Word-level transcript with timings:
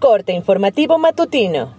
Corte 0.00 0.32
informativo 0.32 0.98
matutino. 0.98 1.74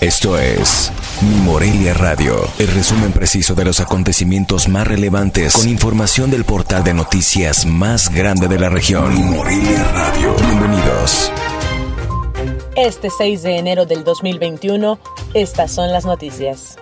Esto 0.00 0.38
es 0.38 0.92
Mi 1.22 1.34
Morelia 1.40 1.92
Radio, 1.92 2.36
el 2.60 2.68
resumen 2.68 3.10
preciso 3.10 3.56
de 3.56 3.64
los 3.64 3.80
acontecimientos 3.80 4.68
más 4.68 4.86
relevantes 4.86 5.54
con 5.54 5.68
información 5.68 6.30
del 6.30 6.44
portal 6.44 6.84
de 6.84 6.94
noticias 6.94 7.66
más 7.66 8.14
grande 8.14 8.46
de 8.46 8.60
la 8.60 8.68
región. 8.68 9.12
Mi 9.12 9.22
Morelia 9.22 9.82
Radio. 9.92 10.36
Bienvenidos. 10.36 11.32
Este 12.76 13.10
6 13.10 13.42
de 13.42 13.58
enero 13.58 13.86
del 13.86 14.04
2021, 14.04 15.00
estas 15.34 15.72
son 15.72 15.90
las 15.90 16.04
noticias. 16.04 16.76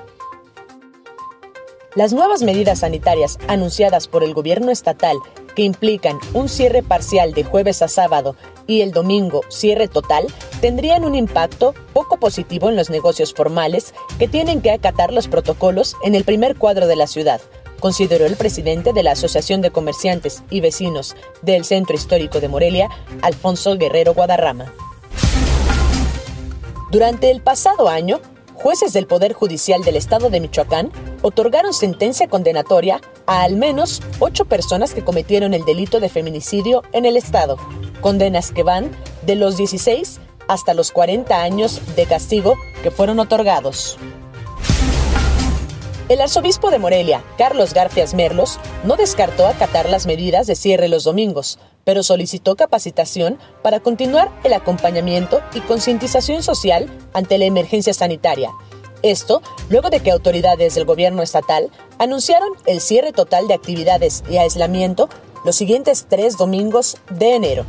Las 1.95 2.13
nuevas 2.13 2.43
medidas 2.43 2.81
sanitarias 2.81 3.39
anunciadas 3.49 4.09
por 4.09 4.23
el 4.23 4.35
gobierno 4.35 4.71
estatal 4.71 5.17
que 5.59 5.64
implican 5.64 6.20
un 6.34 6.48
cierre 6.48 6.84
parcial 6.84 7.32
de 7.32 7.43
jueves 7.43 7.82
a 7.82 7.88
sábado 7.88 8.36
y 8.68 8.82
el 8.82 8.93
domingo 8.93 9.40
cierre 9.48 9.88
total 9.88 10.25
tendrían 10.61 11.04
un 11.04 11.16
impacto 11.16 11.75
poco 11.93 12.16
positivo 12.18 12.68
en 12.68 12.76
los 12.76 12.90
negocios 12.90 13.35
formales 13.35 13.93
que 14.21 14.29
tienen 14.29 14.61
que 14.61 14.71
acatar 14.71 15.13
los 15.13 15.26
protocolos 15.26 15.96
en 16.04 16.14
el 16.14 16.22
primer 16.22 16.54
cuadro 16.54 16.86
de 16.86 16.94
la 16.94 17.08
ciudad, 17.08 17.40
consideró 17.80 18.25
el 18.25 18.36
presidente 18.36 18.93
de 18.93 19.02
la 19.02 19.11
Asociación 19.11 19.61
de 19.61 19.72
Comerciantes 19.72 20.44
y 20.49 20.61
Vecinos 20.61 21.16
del 21.43 21.64
Centro 21.64 21.96
Histórico 21.96 22.38
de 22.38 22.46
Morelia, 22.46 22.88
Alfonso 23.22 23.77
Guerrero 23.77 24.14
Guadarrama. 24.14 24.72
Durante 26.93 27.32
el 27.32 27.43
pasado 27.43 27.88
año, 27.88 28.21
jueces 28.54 28.93
del 28.93 29.08
Poder 29.08 29.32
Judicial 29.32 29.82
del 29.82 29.96
Estado 29.96 30.30
de 30.30 30.38
Michoacán 30.38 30.93
otorgaron 31.22 31.72
sentencia 31.72 32.28
condenatoria 32.28 33.00
a 33.27 33.42
al 33.42 33.56
menos 33.56 34.03
ocho 34.19 34.45
personas 34.45 34.95
que 34.95 35.05
cometieron 35.05 35.55
el 35.55 35.64
delito 35.64 36.00
de 36.00 36.08
feminicidio 36.08 36.83
en 36.92 37.05
el 37.05 37.17
Estado, 37.17 37.56
condenas 38.00 38.53
que 38.53 38.62
van 38.62 38.91
de 39.22 39.34
los 39.34 39.56
16 39.56 40.20
hasta 40.48 40.75
los 40.75 40.92
40 40.92 41.42
años 41.42 41.81
de 41.97 42.06
castigo 42.06 42.55
que 42.83 42.91
fueron 42.91 43.20
otorgados. 43.20 43.98
El 46.08 46.22
arzobispo 46.22 46.70
de 46.70 46.78
Morelia, 46.78 47.22
Carlos 47.36 47.74
Garfias 47.74 48.14
Merlos, 48.14 48.58
no 48.83 48.96
descartó 48.96 49.46
acatar 49.46 49.91
las 49.91 50.06
medidas 50.06 50.46
de 50.46 50.56
cierre 50.56 50.89
los 50.89 51.05
domingos, 51.05 51.58
pero 51.84 52.02
solicitó 52.02 52.56
capacitación 52.56 53.39
para 53.62 53.80
continuar 53.80 54.30
el 54.42 54.55
acompañamiento 54.55 55.42
y 55.52 55.61
concientización 55.61 56.42
social 56.42 56.89
ante 57.12 57.36
la 57.36 57.44
emergencia 57.44 57.92
sanitaria. 57.92 58.52
Esto 59.02 59.42
luego 59.68 59.91
de 59.91 60.00
que 60.00 60.10
autoridades 60.10 60.74
del 60.74 60.84
gobierno 60.84 61.22
estatal 61.22 61.70
anunciaron 61.98 62.50
el 62.66 62.80
cierre 62.80 63.12
total 63.12 63.48
de 63.48 63.55
actividades 63.55 64.24
y 64.30 64.38
aislamiento 64.38 65.08
los 65.44 65.56
siguientes 65.56 66.06
tres 66.08 66.36
domingos 66.36 66.96
de 67.10 67.34
enero. 67.34 67.64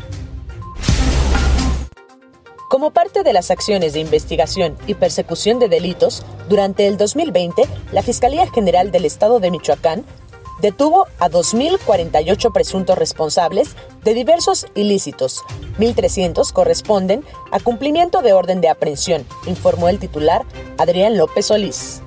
Como 2.69 2.91
parte 2.91 3.23
de 3.23 3.33
las 3.33 3.49
acciones 3.49 3.93
de 3.93 3.99
investigación 3.99 4.77
y 4.85 4.93
persecución 4.93 5.57
de 5.57 5.69
delitos, 5.69 6.23
durante 6.49 6.85
el 6.85 6.97
2020, 6.97 7.63
la 7.91 8.03
Fiscalía 8.03 8.45
General 8.51 8.91
del 8.91 9.05
Estado 9.05 9.39
de 9.39 9.49
Michoacán 9.49 10.05
detuvo 10.61 11.07
a 11.19 11.29
2.048 11.29 12.51
presuntos 12.51 12.97
responsables 12.97 13.75
de 14.03 14.13
diversos 14.13 14.67
ilícitos. 14.75 15.43
1.300 15.77 16.51
corresponden 16.51 17.23
a 17.51 17.59
cumplimiento 17.59 18.21
de 18.21 18.33
orden 18.33 18.61
de 18.61 18.69
aprehensión, 18.69 19.25
informó 19.45 19.89
el 19.89 19.99
titular 19.99 20.43
Adrián 20.77 21.17
López 21.17 21.47
Solís. 21.47 22.01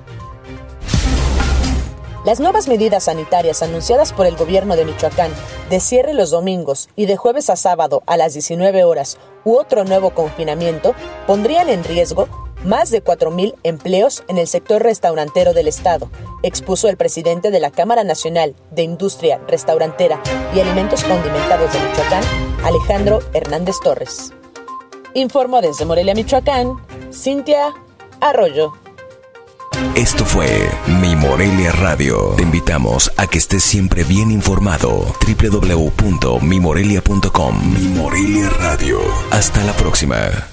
Las 2.25 2.39
nuevas 2.39 2.69
medidas 2.69 3.03
sanitarias 3.03 3.61
anunciadas 3.63 4.13
por 4.13 4.25
el 4.25 4.37
gobierno 4.37 4.77
de 4.77 4.85
Michoacán 4.85 5.31
de 5.69 5.81
cierre 5.81 6.13
los 6.13 6.31
domingos 6.31 6.87
y 6.95 7.05
de 7.05 7.17
jueves 7.17 7.49
a 7.49 7.57
sábado 7.57 8.01
a 8.05 8.15
las 8.15 8.33
19 8.33 8.85
horas 8.85 9.17
u 9.43 9.57
otro 9.57 9.83
nuevo 9.83 10.11
confinamiento 10.11 10.95
pondrían 11.27 11.67
en 11.67 11.83
riesgo 11.83 12.29
más 12.63 12.91
de 12.91 13.03
4.000 13.03 13.55
empleos 13.63 14.23
en 14.27 14.37
el 14.37 14.47
sector 14.47 14.81
restaurantero 14.81 15.53
del 15.53 15.67
Estado, 15.67 16.09
expuso 16.43 16.87
el 16.89 16.97
presidente 16.97 17.51
de 17.51 17.59
la 17.59 17.71
Cámara 17.71 18.03
Nacional 18.03 18.55
de 18.71 18.83
Industria 18.83 19.41
Restaurantera 19.47 20.21
y 20.55 20.59
Alimentos 20.59 21.03
Condimentados 21.03 21.73
de 21.73 21.79
Michoacán, 21.79 22.23
Alejandro 22.63 23.19
Hernández 23.33 23.75
Torres. 23.83 24.33
Informó 25.13 25.61
desde 25.61 25.85
Morelia, 25.85 26.15
Michoacán, 26.15 26.75
Cintia 27.11 27.73
Arroyo. 28.19 28.73
Esto 29.95 30.25
fue 30.25 30.47
Mi 31.01 31.15
Morelia 31.15 31.71
Radio. 31.71 32.33
Te 32.35 32.43
invitamos 32.43 33.11
a 33.17 33.27
que 33.27 33.37
estés 33.37 33.63
siempre 33.63 34.03
bien 34.03 34.31
informado. 34.31 35.05
www.mimorelia.com 35.25 37.73
Mi 37.73 37.87
Morelia 37.89 38.49
Radio. 38.49 38.99
Hasta 39.31 39.63
la 39.63 39.73
próxima. 39.73 40.52